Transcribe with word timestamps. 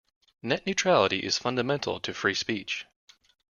Net 0.41 0.65
neutrality 0.65 1.19
is 1.19 1.37
fundamental 1.37 1.99
to 1.99 2.11
free 2.15 2.33
speech. 2.33 2.87